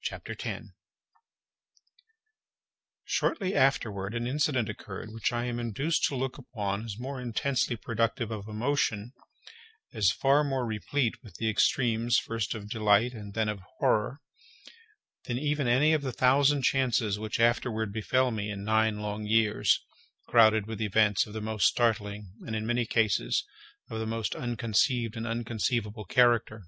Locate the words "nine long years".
18.64-19.84